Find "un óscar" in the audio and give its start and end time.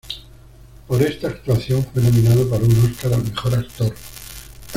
2.63-3.13